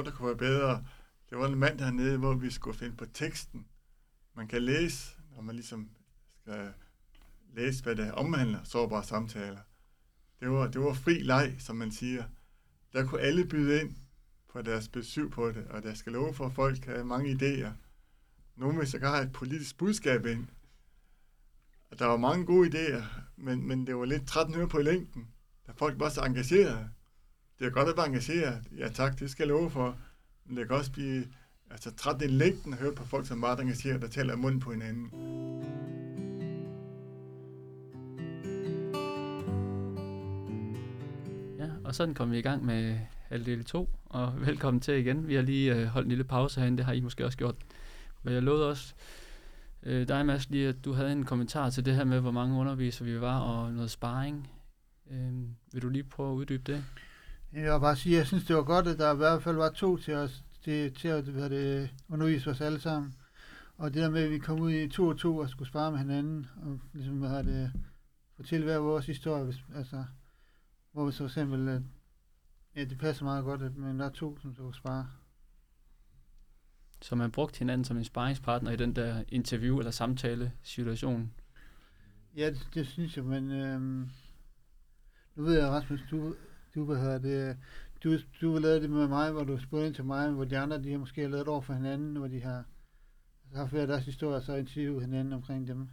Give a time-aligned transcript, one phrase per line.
[0.00, 0.84] noget, der kunne være bedre.
[1.30, 3.66] Det var en mand hernede, hvor vi skulle finde på teksten.
[4.34, 5.90] Man kan læse, når man ligesom
[6.40, 6.72] skal
[7.54, 9.60] læse, hvad det omhandler, sårbare samtaler.
[10.40, 12.24] Det var, det var fri leg, som man siger.
[12.92, 13.96] Der kunne alle byde ind
[14.48, 17.70] på deres besøg på det, og der skal love for, at folk havde mange idéer.
[18.56, 20.46] Nogle vil sågar have et politisk budskab ind.
[21.90, 23.04] Og der var mange gode idéer,
[23.36, 25.28] men, men det var lidt træt på i længden,
[25.66, 26.90] da folk var så engagerede.
[27.60, 29.96] Det er godt at være ja tak, det skal jeg love for,
[30.46, 31.24] men det kan også blive
[31.70, 34.60] altså, træt i længden at høre på folk, som er meget engageret, der taler munden
[34.60, 35.10] på hinanden.
[41.58, 42.98] Ja, og sådan kom vi i gang med
[43.28, 45.28] halvdel 2, og velkommen til igen.
[45.28, 47.56] Vi har lige øh, holdt en lille pause herinde, det har I måske også gjort.
[48.22, 48.94] Men jeg lovede også
[49.82, 52.58] øh, dig, Mads, lige at du havde en kommentar til det her med, hvor mange
[52.58, 54.50] undervisere vi var, og noget sparring.
[55.10, 55.32] Øh,
[55.72, 56.84] vil du lige prøve at uddybe det?
[57.52, 59.56] Jeg vil bare sige, at jeg synes, det var godt, at der i hvert fald
[59.56, 63.14] var to til, os, til, til at hvad det, undervise os alle sammen.
[63.76, 65.90] Og det der med, at vi kom ud i to og to og skulle spare
[65.90, 67.72] med hinanden, og ligesom, hvad det,
[68.36, 70.04] fortælle hver vores historie, hvis, altså,
[70.92, 71.82] hvor vi så eksempel, at
[72.76, 75.08] ja, det passer meget godt, at man der er to, som kunne spare.
[77.02, 81.32] Så man brugte hinanden som en sparringspartner i den der interview- eller samtale-situation?
[82.36, 84.10] Ja, det, det synes jeg, men øhm,
[85.34, 86.34] nu ved jeg, Rasmus, du,
[86.74, 87.54] du, hvad hedder det, øh,
[88.04, 90.82] du, du lavede det med mig, hvor du spurgte ind til mig, hvor de andre,
[90.82, 92.64] de har måske lavet over for hinanden, hvor de har
[93.44, 95.88] altså, haft hver deres historie, så interviewet hinanden omkring dem.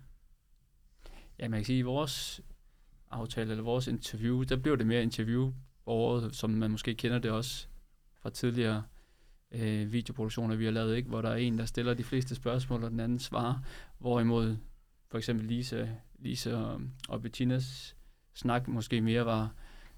[1.39, 2.41] Ja, man kan sige, at i vores
[3.11, 5.53] aftale, eller vores interview, der blev det mere interview
[5.85, 7.67] året, som man måske kender det også
[8.21, 8.83] fra tidligere
[9.51, 11.09] øh, videoproduktioner, vi har lavet, ikke?
[11.09, 13.59] hvor der er en, der stiller de fleste spørgsmål, og den anden svarer,
[13.97, 14.57] hvorimod
[15.07, 15.87] for eksempel Lisa,
[16.19, 17.95] Lisa og, og Bettinas
[18.33, 19.53] snak måske mere var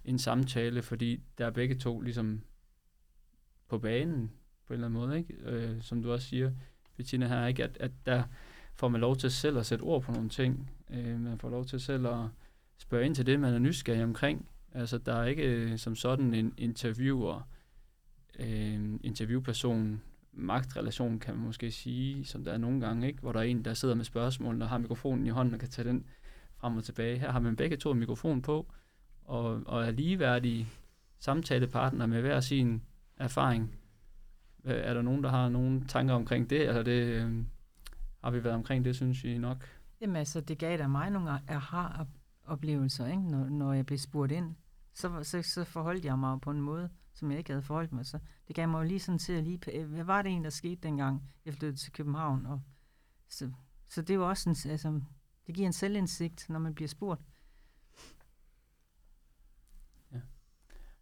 [0.10, 2.42] en samtale, fordi der er begge to ligesom
[3.68, 4.32] på banen
[4.68, 5.34] på en eller anden måde, ikke?
[5.34, 6.52] Øh, som du også siger,
[6.98, 7.64] Bettina her, ikke?
[7.64, 8.24] At, at der
[8.76, 10.72] får man lov til selv at sætte ord på nogle ting.
[10.90, 12.26] Øh, man får lov til selv at
[12.78, 14.50] spørge ind til det, man er nysgerrig omkring.
[14.72, 17.50] Altså, der er ikke øh, som sådan en interviewer,
[18.40, 20.02] øh, interviewperson,
[20.32, 23.20] magtrelation, kan man måske sige, som der er nogle gange, ikke?
[23.20, 25.70] hvor der er en, der sidder med spørgsmål, og har mikrofonen i hånden og kan
[25.70, 26.06] tage den
[26.58, 27.20] frem og tilbage.
[27.20, 28.72] Her har man begge to mikrofon på,
[29.30, 30.68] og, og er ligeværdige
[31.20, 32.82] samtalepartner med hver sin
[33.18, 33.76] erfaring.
[34.64, 37.44] Er der nogen, der har nogle tanker omkring det, Altså det, øh,
[38.24, 39.66] har vi været omkring det, synes I nok?
[40.02, 43.22] Jamen altså, det gav da mig nogle aha-oplevelser, ikke?
[43.22, 44.56] Når, når jeg blev spurgt ind.
[44.94, 48.06] Så, så, så forholdt jeg mig på en måde, som jeg ikke havde forholdt mig.
[48.06, 49.86] Så det gav mig jo lige sådan til at lige...
[49.86, 52.46] Hvad var det en, der skete dengang, jeg flyttede til København?
[52.46, 52.62] Og
[53.30, 53.52] så,
[53.90, 55.02] så det var også en, altså,
[55.48, 57.22] det giver en selvindsigt, når man bliver spurgt.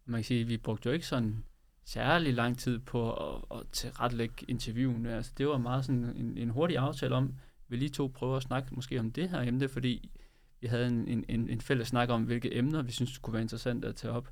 [0.08, 1.44] Man kan sige, at vi brugte jo ikke sådan
[1.84, 5.06] særlig lang tid på at, at tilrettelægge interviewen.
[5.06, 7.34] Altså, det var meget sådan en, en hurtig aftale om,
[7.68, 10.10] vi lige to prøver at snakke måske om det her emne, fordi
[10.60, 13.84] vi havde en, en, en fælles snak om, hvilke emner vi synes kunne være interessant
[13.84, 14.28] at tage op.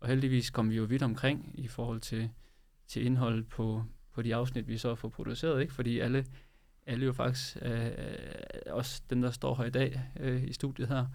[0.00, 2.30] Og heldigvis kom vi jo vidt omkring i forhold til,
[2.86, 5.74] til indholdet på, på de afsnit, vi så får produceret, ikke?
[5.74, 6.26] fordi alle,
[6.86, 7.92] alle jo faktisk, øh, øh,
[8.66, 11.06] også dem, der står her i dag øh, i studiet her,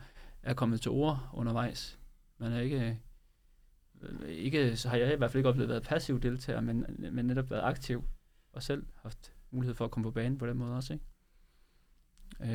[0.44, 2.00] er kommet til ord undervejs.
[2.38, 3.00] Man er ikke
[4.02, 6.86] Øh, ikke, så har jeg i hvert fald ikke oplevet at være passiv deltager, men,
[7.12, 8.04] men netop været aktiv
[8.54, 10.94] og selv haft mulighed for at komme på banen på den måde også.
[10.94, 11.06] Ikke?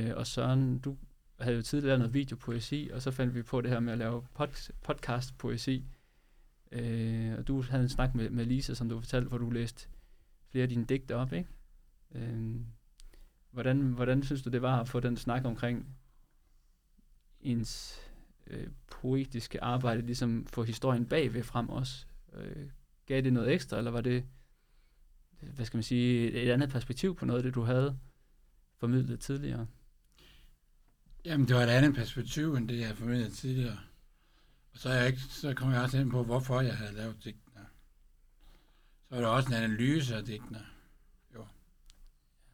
[0.08, 0.96] Øh, og Søren, du
[1.40, 3.98] havde jo tidligere lavet noget videopoesi, og så fandt vi på det her med at
[3.98, 5.84] lave pod, podcast-poesi.
[6.72, 9.88] Øh, og du havde en snak med, med Lisa, som du fortalte, hvor du læste
[10.50, 11.48] flere af dine digte op, ikke?
[12.14, 12.56] Øh,
[13.50, 15.96] hvordan, hvordan synes du, det var at få den snak omkring
[17.40, 18.00] ens
[18.46, 22.06] øh, poetiske arbejde ligesom få historien bagved frem også?
[22.32, 22.70] Øh,
[23.06, 24.24] gav det noget ekstra, eller var det,
[25.40, 27.98] hvad skal man sige, et andet perspektiv på noget af det, du havde
[28.76, 29.66] formidlet tidligere?
[31.24, 33.78] Jamen, det var et andet perspektiv, end det, jeg havde formidlet tidligere.
[34.72, 37.24] Og så, er jeg ikke, så kom jeg også ind på, hvorfor jeg havde lavet
[37.24, 37.66] digtene.
[39.08, 40.58] Så var der også en analyse af digtene.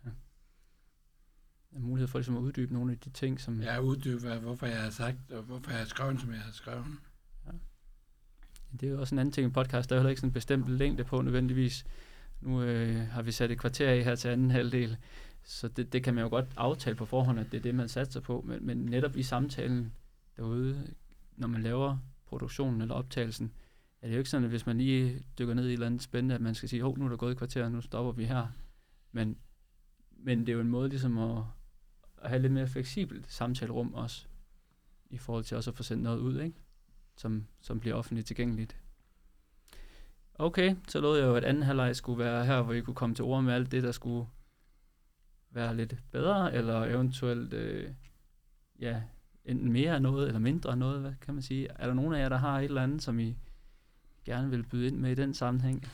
[0.04, 0.12] en
[1.72, 3.60] mulighed for ligesom at uddybe nogle af de ting, som...
[3.60, 6.84] Ja, uddybe, hvorfor jeg har sagt, og hvorfor jeg har skrevet, som jeg har skrevet.
[7.46, 7.52] Ja.
[8.80, 9.90] Det er jo også en anden ting i podcast.
[9.90, 11.84] Der er heller ikke sådan en bestemt længde på nødvendigvis.
[12.40, 14.96] Nu øh, har vi sat et kvarter af her til anden halvdel,
[15.44, 17.88] så det, det kan man jo godt aftale på forhånd, at det er det, man
[17.88, 18.44] satser på.
[18.46, 19.92] Men, men netop i samtalen
[20.36, 20.94] derude,
[21.36, 23.52] når man laver produktionen eller optagelsen,
[24.02, 26.02] er det jo ikke sådan, at hvis man lige dykker ned i et eller andet
[26.02, 28.24] spændende, at man skal sige, hov, nu er der gået et kvarter, nu stopper vi
[28.24, 28.46] her.
[29.12, 29.36] Men,
[30.10, 31.42] men det er jo en måde ligesom at,
[32.20, 34.26] at have lidt mere fleksibelt samtalerum også,
[35.10, 36.56] i forhold til også at få sendt noget ud, ikke?
[37.16, 38.76] Som, som bliver offentligt tilgængeligt.
[40.34, 43.14] okay, så lovede jeg jo, at anden halvleg skulle være her, hvor I kunne komme
[43.14, 44.26] til ord med alt det, der skulle
[45.50, 47.90] være lidt bedre, eller eventuelt, øh,
[48.78, 49.02] ja,
[49.44, 51.68] enten mere af noget, eller mindre af noget, hvad kan man sige?
[51.68, 53.36] Er der nogen af jer, der har et eller andet, som I
[54.24, 55.86] gerne vil byde ind med i den sammenhæng?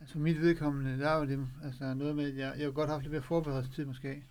[0.00, 3.02] Altså mit vedkommende, der var det altså noget med, at jeg, jeg har godt haft
[3.02, 4.22] lidt mere forberedelsestid måske.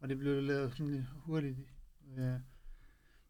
[0.00, 1.58] Og det blev lavet sådan lidt hurtigt.
[2.16, 2.38] Ja.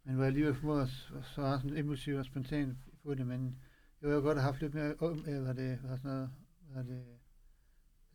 [0.05, 3.59] Men jeg alligevel formåede at s- så var sådan impulsivt og spontant på det, men
[4.03, 6.31] jeg ville godt have haft lidt mere, øh, hvad det, hvad er sådan noget,
[6.73, 7.05] hvad det,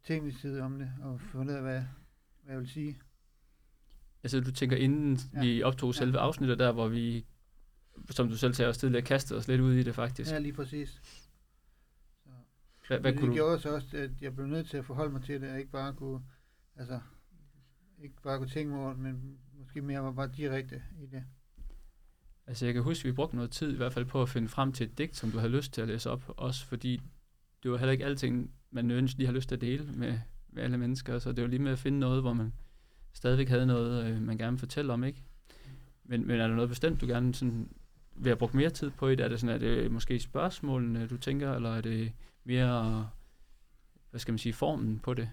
[0.03, 1.83] tænkningstid om det, og fundet ud af, hvad,
[2.43, 2.99] hvad jeg vil sige.
[4.23, 5.41] Altså du tænker, inden Ja.
[5.41, 6.23] vi optog selve Ja.
[6.25, 7.25] afsnittet der, hvor vi,
[8.09, 10.31] som du selv sagde også tidligere, kastede os lidt ud i det faktisk.
[10.31, 10.89] Ja, lige præcis.
[12.23, 12.29] Så.
[12.87, 13.33] Hvad, hvad kunne det du...
[13.33, 15.71] gjorde så også, at jeg blev nødt til at forholde mig til det, og ikke
[15.71, 16.21] bare kunne,
[16.75, 16.99] altså,
[18.03, 21.23] ikke bare kunne tænke mig over men måske mere var bare direkte i det.
[22.47, 24.47] Altså jeg kan huske, at vi brugte noget tid i hvert fald på at finde
[24.47, 27.01] frem til et digt, som du havde lyst til at læse op, også fordi
[27.63, 30.19] det var heller ikke alting, man nødvendigvis lige har lyst til at dele med,
[30.49, 32.53] med alle mennesker, så det var lige med at finde noget, hvor man
[33.13, 35.23] stadigvæk havde noget, øh, man gerne vil fortælle om, ikke?
[36.03, 37.69] Men, men er der noget bestemt, du gerne sådan,
[38.15, 39.23] vil have brugt mere tid på i det?
[39.23, 42.13] Er det, sådan, er det måske spørgsmålene, du tænker, eller er det
[42.43, 43.09] mere,
[44.09, 45.29] hvad skal man sige, formen på det?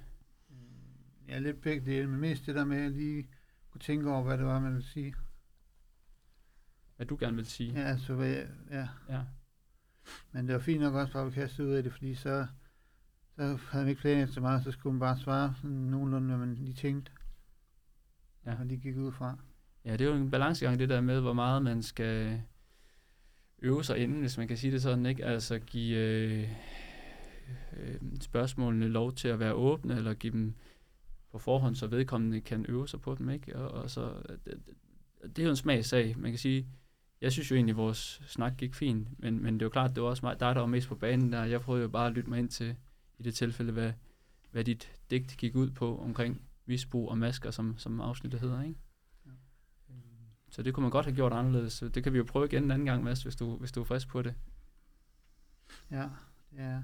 [1.28, 3.28] Ja, lidt begge dele, men mest det der med at lige
[3.70, 5.14] kunne tænke over, hvad det var, man ville sige.
[6.96, 7.72] Hvad du gerne vil sige?
[7.72, 8.88] Ja, altså, hvad jeg, ja.
[9.08, 9.20] ja.
[10.32, 12.46] Men det var fint nok også bare at kaste ud af det, fordi så,
[13.36, 16.46] så havde man ikke planlagt så meget, så skulle man bare svare sådan nogenlunde, hvad
[16.46, 17.12] man lige tænkte.
[18.46, 18.50] Ja.
[18.50, 18.58] Ja.
[18.58, 19.38] Og lige gik ud fra.
[19.84, 22.42] Ja, det er jo en balancegang, det der med, hvor meget man skal
[23.58, 25.24] øve sig inden, hvis man kan sige det sådan, ikke?
[25.24, 26.48] Altså give øh,
[27.76, 30.54] øh, spørgsmålene lov til at være åbne, eller give dem
[31.32, 33.56] på forhånd, så vedkommende kan øve sig på dem, ikke?
[33.56, 34.60] Og, og så, det,
[35.22, 36.18] det er jo en smagssag.
[36.18, 36.66] Man kan sige,
[37.20, 39.94] jeg synes jo egentlig, at vores snak gik fint, men, men det er jo klart,
[39.94, 41.44] det var også mig, dig, der var mest på banen der.
[41.44, 42.76] Jeg prøvede jo bare at lytte mig ind til,
[43.18, 43.92] i det tilfælde, hvad,
[44.50, 48.78] hvad dit digt gik ud på omkring misbrug og masker, som, som afsnittet hedder, ikke?
[50.50, 51.72] Så det kunne man godt have gjort anderledes.
[51.72, 53.80] Så Det kan vi jo prøve igen en anden gang, Mads, hvis du, hvis du
[53.80, 54.34] er frisk på det.
[55.90, 56.08] Ja,
[56.56, 56.82] ja.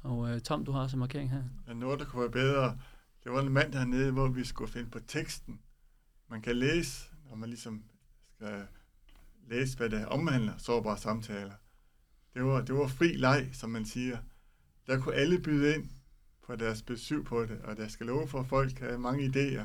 [0.00, 1.42] Og øh, Tom, du har også en markering her.
[1.66, 2.78] Men noget, der kunne være bedre,
[3.24, 5.60] det var en mand hernede, hvor vi skulle finde på teksten.
[6.28, 7.84] Man kan læse, når man ligesom
[8.34, 8.66] skal
[9.48, 11.54] læse, hvad det omhandler, sårbare samtaler.
[12.34, 14.18] Det var, det var fri leg, som man siger.
[14.86, 15.90] Der kunne alle byde ind
[16.46, 19.64] på deres besøg på det, og der skal love for, at folk havde mange idéer.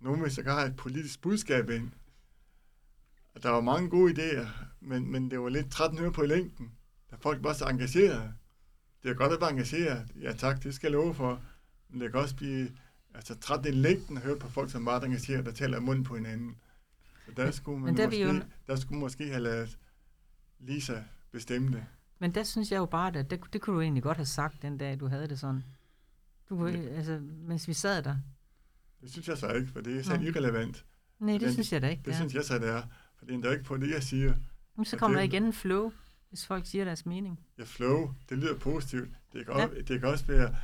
[0.00, 1.90] Nogle vil sågar have et politisk budskab ind.
[3.34, 4.46] Og der var mange gode idéer,
[4.80, 6.72] men, men det var lidt træt nede på i længden,
[7.10, 8.34] da folk var så engagerede.
[9.02, 10.06] Det er godt at være engageret.
[10.20, 11.42] Ja tak, det skal jeg love for.
[11.92, 12.70] Men det kan også blive
[13.14, 16.04] altså, træt i længden at høre på folk, som er meget engageret, der taler munden
[16.04, 16.56] på hinanden.
[17.26, 19.78] Så der skulle man Men der er måske, jo- der skulle måske have lavet
[20.60, 21.02] Lisa
[21.32, 21.84] bestemme det.
[22.18, 24.62] Men der synes jeg jo bare, at det, det kunne du egentlig godt have sagt
[24.62, 25.62] den dag, du havde det sådan.
[26.48, 28.16] Du kunne, altså, mens vi sad der.
[29.00, 30.22] Det synes jeg så ikke, for det er så Nå.
[30.22, 30.84] irrelevant.
[31.18, 31.98] Nej, det Den- synes jeg da ikke.
[32.00, 32.82] Det Det synes jeg så, det er.
[33.18, 34.34] For det er ikke på det, jeg siger.
[34.76, 35.92] Men så kommer der igen en flow,
[36.28, 37.40] hvis folk siger deres mening.
[37.58, 39.08] Jeg flow, det lyder positivt.
[39.32, 39.62] Det kan, Ja.
[39.64, 40.54] også, det kan også være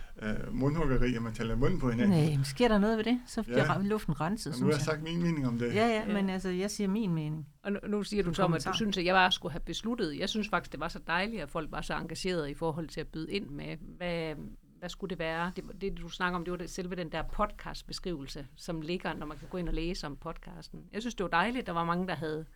[0.49, 2.19] uh, mundhuggeri, at man taler munden på hinanden.
[2.19, 3.21] Nej, men sker der noget ved det?
[3.27, 3.83] Så bliver Ja.
[3.83, 4.85] luften renset, Og nu har jeg jeg.
[4.85, 5.75] sagt min mening om det.
[5.75, 6.13] Ja, ja, Ja.
[6.15, 7.47] men altså, jeg siger min mening.
[7.63, 10.19] Og nu, nu siger du, Tom, at du synes, at jeg bare skulle have besluttet.
[10.19, 13.01] Jeg synes faktisk, det var så dejligt, at folk var så engagerede i forhold til
[13.01, 14.35] at byde ind med, hvad,
[14.79, 15.53] hvad skulle det være?
[15.57, 19.27] Det, det, du snakker om, det var det, selve den der podcast-beskrivelse, som ligger, når
[19.27, 20.81] man kan gå ind og læse om podcasten.
[20.93, 22.47] Jeg synes, det var dejligt, at der var mange, der havde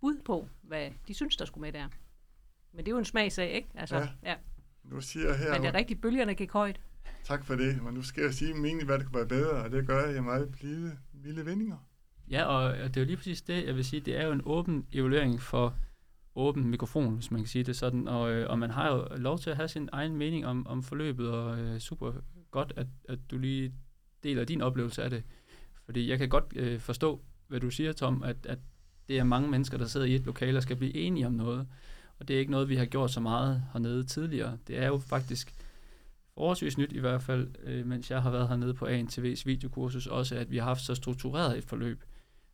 [0.00, 1.88] bud på, hvad de synes, der skulle med der.
[2.72, 3.68] Men det er jo en smagsag, ikke?
[3.74, 4.08] Altså, Ja.
[4.22, 4.34] ja.
[4.84, 6.80] Nu siger jeg her, Men det er rigtigt, bølgerne gik højt.
[7.24, 9.50] tak for det, men nu skal jeg sige min mening, hvad det kunne være bedre,
[9.50, 11.76] og det gør jeg i meget blide, milde vendinger.
[12.30, 14.00] Ja, og det er jo lige præcis det, jeg vil sige.
[14.00, 15.74] Det er jo en åben evaluering for
[16.34, 18.08] åben mikrofon, hvis man kan sige det sådan.
[18.08, 20.82] Og, øh, og man har jo lov til at have sin egen mening om, om
[20.82, 22.12] forløbet, og øh, super
[22.50, 23.74] godt, at, at du lige
[24.24, 25.22] deler din oplevelse af det.
[25.84, 28.58] Fordi jeg kan godt øh, forstå, hvad du siger, Tom, at, at
[29.08, 31.68] det er mange mennesker, der sidder i et lokale og skal blive enige om noget.
[32.20, 34.58] Og det er ikke noget, vi har gjort så meget hernede tidligere.
[34.66, 35.54] Det er jo faktisk
[36.34, 40.36] forholdsvis nyt i hvert fald, øh, mens jeg har været hernede på ANTV's videokursus, også
[40.36, 42.04] at vi har haft så struktureret et forløb,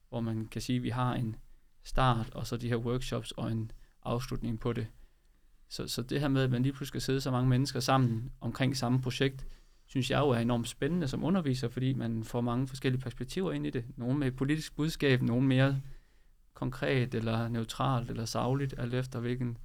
[0.08, 1.37] hvor man kan sige, at vi har en
[1.85, 3.70] start, og så de her workshops og en
[4.04, 4.87] afslutning på det.
[5.68, 8.32] Så, så det her med, at man lige pludselig skal sidde så mange mennesker sammen
[8.40, 9.46] omkring samme projekt,
[9.87, 13.66] synes jeg jo er enormt spændende som underviser, fordi man får mange forskellige perspektiver ind
[13.66, 13.85] i det.
[13.96, 15.80] Nogle med et politisk budskab, nogle mere
[16.56, 19.58] konkret eller neutralt eller savligt, alt efter hvilken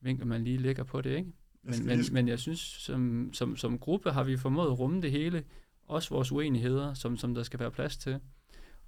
[0.00, 1.32] vinkel man lige lægger på det, ikke?
[1.62, 5.10] Men, men, men jeg synes, som, som, som gruppe har vi formået at rumme det
[5.10, 5.44] hele,
[5.82, 8.20] også vores uenigheder, som, som der skal være plads til.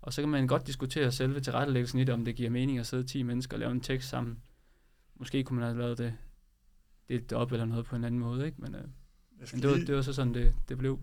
[0.01, 2.87] Og så kan man godt diskutere selve tilrettelæggelsen i det, om det giver mening at
[2.87, 4.39] sidde 10 mennesker og lave en tekst sammen.
[5.15, 6.15] Måske kunne man have lavet det
[7.09, 8.61] delt det op eller noget på en anden måde, ikke?
[8.61, 8.85] Men, øh,
[9.53, 11.01] men det, var, lige, det var så sådan, det, det blev.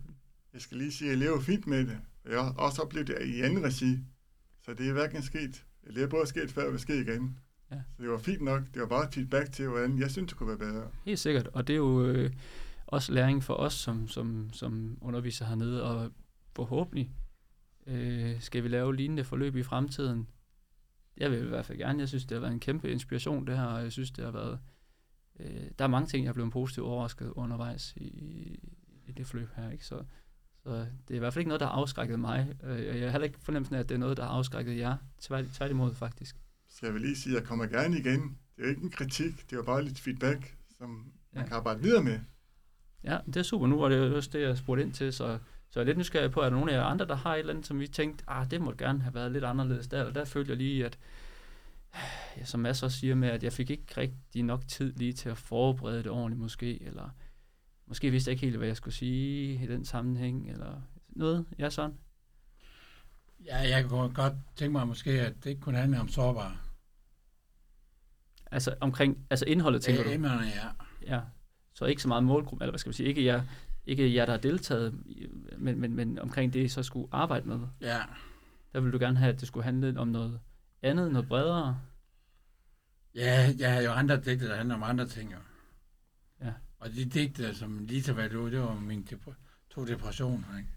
[0.52, 1.98] jeg skal lige sige, at jeg lever fint med det.
[2.24, 3.98] Jeg har også oplevet det i anden regi.
[4.62, 7.38] Så det er hverken sket, det er både sket før og vil ske igen.
[7.70, 7.76] Ja.
[7.96, 8.62] Så det var fint nok.
[8.74, 10.90] Det var bare feedback til, hvordan jeg synes, det kunne være bedre.
[11.04, 12.30] Helt sikkert, og det er jo øh,
[12.86, 16.12] også læring for os som, som, som underviser hernede, og
[16.56, 17.10] forhåbentlig
[17.86, 20.28] øh, skal vi lave lignende forløb i fremtiden.
[21.16, 21.98] Jeg vil i hvert fald gerne.
[21.98, 24.32] Jeg synes, det har været en kæmpe inspiration, det her, og jeg synes, det har
[24.32, 24.58] været...
[25.40, 28.06] Øh, der er mange ting, jeg er blevet positivt overrasket undervejs i,
[29.06, 29.84] i det forløb her, ikke?
[29.84, 30.04] Så,
[30.66, 30.72] så
[31.08, 32.54] det er i hvert fald ikke noget, der har afskrækket mig.
[32.64, 34.96] Øh, Jeg har heller ikke fornemmelsen af, at det er noget, der har afskrækket jer.
[35.20, 36.36] Tvært, tværtimod, faktisk.
[36.68, 38.20] Så jeg vil lige sige, at jeg kommer gerne igen.
[38.56, 40.88] Det er jo ikke en kritik, det var bare lidt feedback, som
[41.32, 41.48] man Ja.
[41.48, 42.20] kan arbejde videre med.
[43.04, 43.66] Ja, det er super.
[43.66, 45.38] Nu var det jo også det, jeg spurgte ind til, så,
[45.70, 47.34] så jeg er lidt nysgerrig på, at der er nogle af jer andre, der har
[47.34, 50.04] et eller andet, som vi tænkte, ah, det måtte gerne have været lidt anderledes der,
[50.04, 50.98] og der følte jeg lige, at
[52.36, 55.28] ja, som Mads også siger med, at jeg fik ikke rigtig nok tid lige til
[55.28, 57.10] at forberede det ordentligt måske, eller
[57.86, 61.46] måske vidste jeg ikke helt, hvad jeg skulle sige i den sammenhæng, eller noget.
[61.58, 61.94] Ja, sådan.
[63.44, 66.56] Ja, jeg kunne godt tænke mig måske, at det ikke kun handler om sårbare.
[68.50, 70.10] Altså omkring, altså indholdet, tænker Det du?
[70.10, 70.68] er emnerne, ja.
[71.16, 71.20] Ja.
[71.74, 73.42] Så ikke så meget målgruppe, eller hvad skal man sige, ikke jer,
[73.86, 74.94] ikke jer der har deltaget,
[75.58, 77.60] men, men, men omkring det, I så skulle arbejde med.
[77.80, 77.98] Ja,
[78.72, 80.40] Der ville du gerne have, at det skulle handle om noget
[80.82, 81.80] andet, noget bredere.
[83.14, 85.32] ja jeg har jo andre digte, der handler om andre ting.
[85.32, 85.38] Jo.
[86.86, 86.90] Ja.
[86.90, 89.34] Og de digte, som Lisa var ud, det var min dep-
[89.70, 90.58] to depressioner.
[90.58, 90.68] Ikke?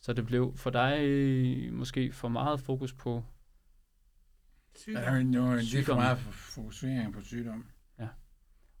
[0.00, 3.24] Så det blev for dig øh, måske for meget fokus på
[4.86, 5.96] Der er jo nu er for Sygdom.
[5.96, 7.66] meget fokusering på sygdom.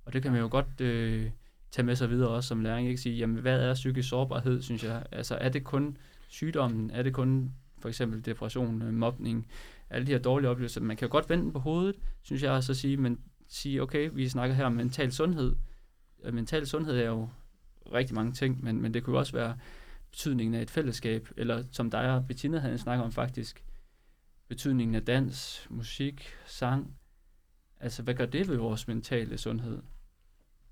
[0.06, 1.30] Og det kan man jo godt øh,
[1.70, 4.84] tage med sig videre også som læring, ikke sige, jamen hvad er psykisk sårbarhed, synes
[4.84, 5.06] jeg?
[5.12, 5.96] Altså er det kun
[6.28, 9.46] sygdommen, er det kun for eksempel depression, øh, mobning,
[9.90, 12.50] alle de her dårlige oplevelser, man kan jo godt vende den på hovedet, synes jeg,
[12.52, 15.56] og så sige, men sige, okay, vi snakker her om mental sundhed.
[16.32, 17.28] Mental sundhed er jo
[17.92, 19.56] rigtig mange ting, men, men det kunne også være
[20.10, 23.64] betydningen af et fællesskab, eller som dig og Bettina havde snakket om faktisk,
[24.48, 26.96] betydningen af dans, musik, sang.
[27.80, 29.82] Altså, hvad gør det ved vores mentale sundhed?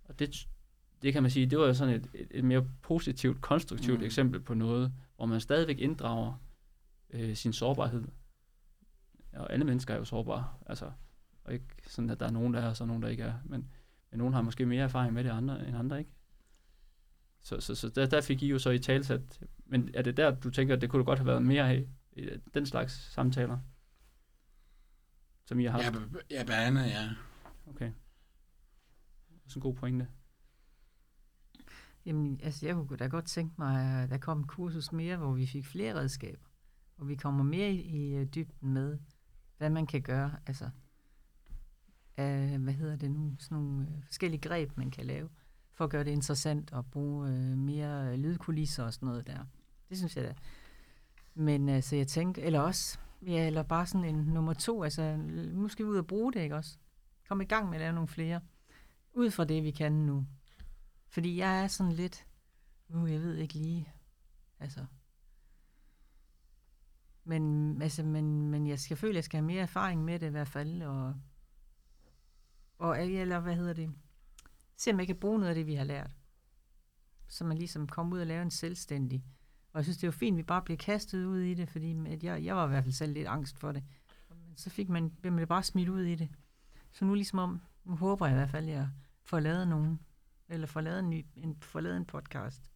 [0.04, 0.48] Og det,
[1.02, 4.04] det kan man sige, det var jo sådan et, et, et mere positivt, konstruktivt mm.
[4.04, 6.34] eksempel på noget, hvor man stadigvæk inddrager
[7.10, 8.04] øh, sin sårbarhed.
[9.32, 10.90] Og alle mennesker er jo sårbare, altså,
[11.44, 13.22] og ikke sådan, at der er nogen, der er, og så er nogen, der ikke
[13.22, 13.34] er.
[13.44, 13.70] Men,
[14.10, 16.10] men nogen har måske mere erfaring med det andre, end andre, ikke?
[17.42, 20.30] Så, så, så der, der fik I jo så i talsat, men er det der,
[20.30, 23.58] du tænker, at det kunne du godt have været mere af, i den slags samtaler,
[25.46, 25.84] som I har haft?
[25.84, 27.10] Ja, b- ja, blandt andet, ja.
[27.66, 27.92] Okay.
[29.44, 30.08] Også en god pointe.
[32.06, 35.32] Jamen, altså, jeg kunne da godt tænke mig, at der kom en kursus mere, hvor
[35.32, 36.48] vi fik flere redskaber.
[36.96, 38.98] Hvor vi kommer mere i, i øh, dybden med,
[39.58, 40.36] hvad man kan gøre.
[40.46, 40.70] Altså,
[42.16, 43.36] af, hvad hedder det nu?
[43.38, 45.28] Sådan nogle øh, forskellige greb, man kan lave,
[45.72, 49.44] for at gøre det interessant og bruge øh, mere lydkulisser og sådan noget der.
[49.88, 50.34] Det synes jeg da.
[51.34, 55.16] Men altså, jeg tænker, eller også, ja, eller bare sådan en nummer to, altså,
[55.54, 56.78] måske vi ud og bruge det, ikke også?
[57.28, 58.40] Kom i gang med at lave nogle flere.
[59.12, 60.26] Ud fra det, vi kan nu.
[61.08, 62.26] Fordi jeg er sådan lidt,
[62.88, 63.92] uh, jeg ved ikke lige,
[64.60, 64.86] altså.
[67.24, 70.26] Men, altså, men, men jeg skal føle, at jeg skal have mere erfaring med det
[70.26, 71.14] i hvert fald, og,
[72.78, 73.90] og eller hvad hedder det,
[74.76, 76.10] se om jeg kan bruge noget af det, vi har lært.
[77.28, 79.24] Så man ligesom kommer ud og lave en selvstændig.
[79.72, 81.68] Og jeg synes, det er jo fint, at vi bare bliver kastet ud i det,
[81.68, 83.84] fordi at jeg, jeg var i hvert fald selv lidt angst for det.
[84.30, 86.28] Men så fik man, blev man bare smidt ud i det.
[86.92, 88.88] Så nu ligesom om, nu håber jeg i hvert fald, at jeg
[89.22, 90.00] får lavet nogen
[90.48, 92.72] eller får lavet en, ny, en, får lavet en podcast.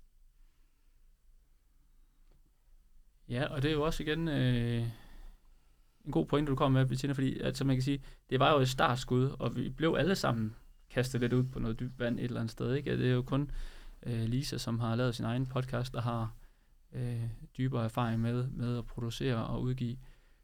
[3.29, 4.89] Ja, og det er jo også igen øh,
[6.07, 8.59] en god pointe, du kom med, Bettina, fordi altså, man kan sige, det var jo
[8.59, 10.55] et startskud, og vi blev alle sammen
[10.91, 12.75] kastet lidt ud på noget dybt vand et eller andet sted.
[12.75, 12.99] Ikke?
[12.99, 13.51] Det er jo kun
[14.03, 16.35] øh, Lisa, som har lavet sin egen podcast, der har
[16.93, 17.23] øh,
[17.59, 19.97] dybere erfaring med, med at producere og udgive.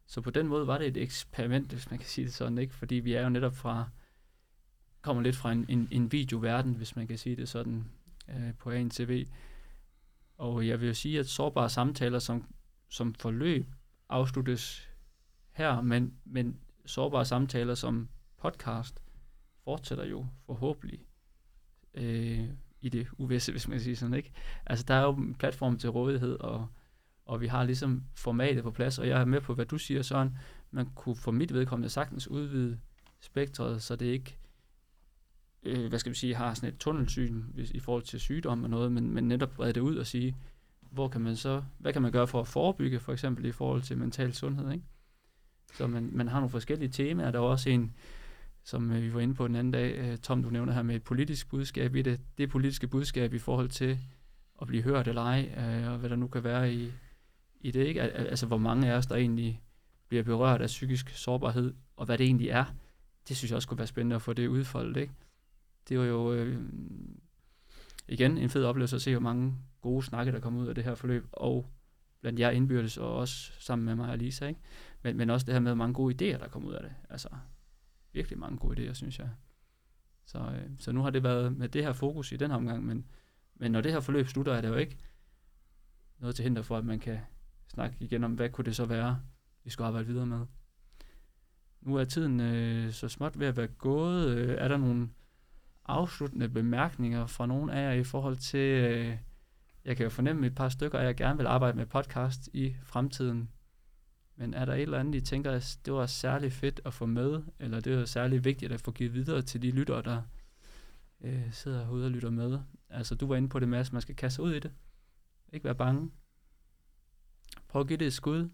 [0.07, 2.75] Så på den måde var det et eksperiment, hvis man kan sige det sådan, ikke?
[2.75, 3.89] fordi vi er jo netop fra,
[5.03, 7.85] kommer lidt fra en, en, en videoverden, hvis man kan sige det sådan,
[8.29, 9.27] øh, på ANTV.
[10.39, 12.45] Og jeg vil jo sige, at sårbare samtaler som,
[12.89, 13.67] som forløb
[14.09, 14.92] afsluttes
[15.53, 16.57] her, men, men
[16.87, 19.03] sårbare samtaler som podcast
[19.65, 21.07] fortsætter jo forhåbentlig
[21.95, 22.49] øh,
[22.81, 24.33] i det uvisse, hvis man kan sige sådan, ikke?
[24.67, 26.69] Altså, der er jo en platform til rådighed, og,
[27.27, 30.03] og vi har ligesom formatet på plads, og jeg er med på, hvad du siger,
[30.03, 30.39] Søren.
[30.71, 32.79] Man kunne for mit vedkommende sagtens udvide
[33.21, 34.39] spektret, så det ikke
[35.63, 38.71] øh, hvad skal vi sige, har sådan et tunnelsyn hvis, i forhold til sygdom og
[38.71, 40.37] noget, men, men netop brede det ud og sige,
[40.81, 43.83] hvor kan man så, hvad kan man gøre for at forebygge, for eksempel i forhold
[43.83, 44.85] til mental sundhed, ikke?
[45.75, 47.31] Så man, man har nogle forskellige temaer.
[47.31, 47.95] Der er også en,
[48.65, 50.97] som øh, vi var inde på den anden dag, øh, Tom, du nævner her med
[50.97, 52.21] et politisk budskab i det.
[52.39, 53.99] Det politiske budskab i forhold til
[54.61, 56.93] at blive hørt eller ej, øh, og hvad der nu kan være i,
[57.61, 58.03] i det, ikke?
[58.03, 59.63] Altså, hvor mange af os, der egentlig
[60.09, 62.65] bliver berørt af psykisk sårbarhed, og hvad det egentlig er,
[63.29, 65.13] det synes jeg også kunne være spændende at få det udfoldet, ikke?
[65.89, 66.61] Det var jo øh,
[68.09, 70.85] igen en fed oplevelse at se, hvor mange gode snakke, der kom ud af det
[70.85, 71.67] her forløb, og
[72.21, 74.61] blandt jer indbyrdes, og også sammen med mig og Lisa, ikke?
[75.03, 76.93] Men, men også det her med mange gode idéer, der kom ud af det.
[77.11, 77.29] Altså,
[78.13, 79.29] virkelig mange gode idéer, synes jeg.
[80.25, 82.85] Så, øh, så nu har det været med det her fokus i den her omgang,
[82.85, 83.07] men,
[83.55, 84.99] men når det her forløb slutter, er det jo ikke
[86.19, 87.19] noget til hinder for, at man kan
[87.69, 89.21] snakke igen om, hvad kunne det så være,
[89.65, 90.47] vi skulle arbejde videre med.
[91.81, 94.29] Nu er tiden øh, så småt ved at være gået.
[94.29, 95.09] Øh, er der nogle
[95.85, 99.19] afsluttende bemærkninger fra nogen af jer i forhold til, øh,
[99.85, 102.77] jeg kan jo fornemme et par stykker, at jeg gerne vil arbejde med podcast i
[102.83, 103.49] fremtiden.
[104.43, 107.07] Men er der et eller andet, I tænker, at det var særlig fedt at få
[107.07, 110.23] med, eller det var særlig vigtigt at få givet videre til de lyttere, der
[111.21, 112.59] øh, sidder herude og lytter med?
[112.91, 114.73] Altså, du var inde på det, Mads, man skal kaste sig ud i det.
[115.53, 116.11] Ikke være bange.
[117.69, 118.49] Prøv at give det et skud.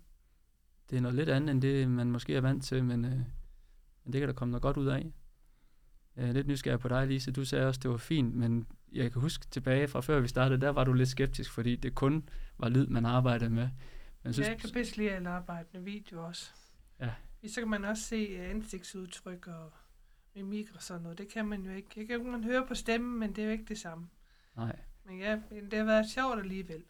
[0.91, 3.21] Det er noget lidt andet, end det, man måske er vant til, men, øh,
[4.05, 5.13] men det kan der komme noget godt ud af.
[6.17, 7.33] Jeg er lidt nysgerrig på dig, Lise.
[7.33, 10.61] Du sagde også, det var fint, men jeg kan huske tilbage fra før vi startede,
[10.61, 12.29] der var du lidt skeptisk, fordi det kun
[12.59, 13.69] var lyd, man arbejdede med.
[14.23, 16.51] Men Ja, jeg kan bedst lide at arbejde med video også.
[17.01, 17.11] Ja.
[17.49, 19.73] Så kan man også se øh, ansigtsudtryk og
[20.35, 21.19] mimik og sådan noget.
[21.19, 21.89] Det kan man jo ikke.
[21.97, 24.09] Jeg kan jo man høre på stemmen, men det er jo ikke det samme.
[24.57, 24.77] Nej.
[25.05, 26.83] Men ja, men det har været sjovt alligevel.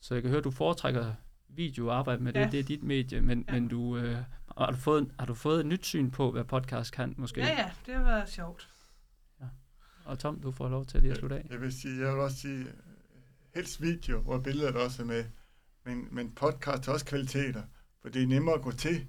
[0.00, 1.14] Så jeg kan høre, at du foretrækker
[1.48, 2.40] video og arbejde med det.
[2.40, 2.48] Ja.
[2.50, 3.52] Det er dit medie, men, Ja.
[3.52, 4.18] men du, øh,
[4.58, 7.40] har, du fået, har du fået et nyt syn på, hvad podcast kan måske?
[7.40, 8.68] Ja, ja, det har været sjovt.
[10.04, 11.46] Og Tom, du får lov til lige at slutte af.
[11.50, 12.66] Jeg vil sige, jeg vil også sige,
[13.54, 15.24] helst video, hvor billeder der også er med.
[15.88, 17.62] Men, men podcast har også kvaliteter,
[18.02, 19.06] for det er nemmere at gå til.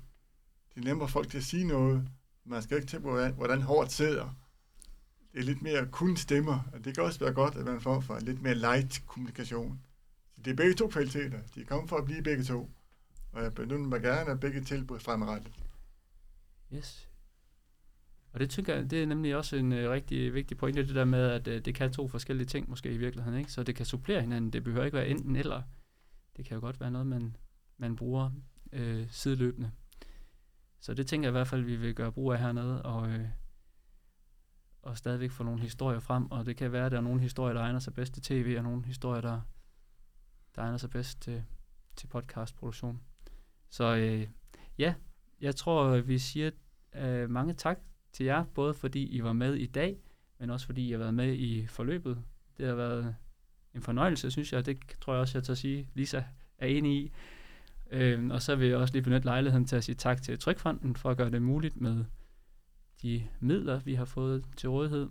[0.74, 2.08] Det er nemmere for folk til at sige noget.
[2.46, 4.36] Man skal ikke tænke på, hvordan, hvordan hårdt sidder.
[5.34, 8.00] Det er lidt mere kun stemmer, og det kan også være godt, at man får
[8.00, 9.80] for lidt mere light kommunikation.
[10.36, 11.40] Så det er begge to kvaliteter.
[11.56, 12.70] De er kommet for at blive begge to.
[13.32, 15.54] Og jeg benytter mig gerne af begge tilbud fremadrettet.
[16.74, 17.10] Yes.
[18.34, 21.06] Og det tænker jeg, det er nemlig også en øh, rigtig vigtig pointe, det der
[21.06, 23.52] med, at øh, det kan to forskellige ting måske i virkeligheden, ikke?
[23.52, 24.54] Så det kan supplere hinanden.
[24.54, 25.62] Det behøver ikke være enten eller.
[26.40, 27.36] Det kan jo godt være noget, man,
[27.78, 28.32] man bruger
[28.72, 29.72] øh, sideløbende.
[30.80, 33.28] Så det tænker jeg i hvert fald, vi vil gøre brug af hernede, og, øh,
[34.82, 36.32] og stadigvæk få nogle historier frem.
[36.32, 38.56] Og det kan være, at der er nogle historier, der egner sig bedst til tv,
[38.58, 39.42] og nogle historier, der,
[40.56, 41.44] der egner sig bedst til,
[41.96, 43.02] til podcastproduktion.
[43.70, 44.28] Så øh,
[44.78, 44.94] ja,
[45.42, 46.52] jeg tror, vi siger
[46.96, 47.80] øh, mange tak
[48.12, 50.00] til jer, både fordi I var med i dag,
[50.38, 52.24] men også fordi I har været med i forløbet.
[52.58, 53.16] Det har været
[53.76, 54.66] en fornøjelse, synes jeg.
[54.66, 55.90] Det tror jeg også, jeg tager at sige.
[55.94, 56.24] Lisa
[56.58, 57.12] er enig i.
[57.92, 60.96] Øhm, og så vil jeg også lige benytte lejligheden til at sige tak til Trykfonden
[60.96, 62.06] for at gøre det muligt med
[63.02, 65.10] de midler, vi har fået til rådighed.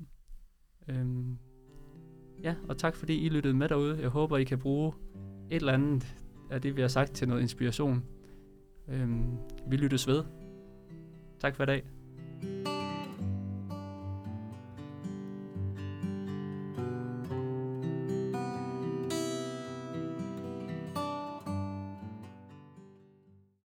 [0.89, 1.39] Øhm,
[2.43, 3.99] ja, og tak fordi I lyttede med derude.
[4.01, 4.93] Jeg håber, I kan bruge
[5.51, 6.17] et eller andet
[6.51, 8.05] af det, vi har sagt til noget inspiration.
[8.89, 9.37] Øhm,
[9.69, 10.25] vi lyttes ved.
[11.41, 11.85] Tak for i dag.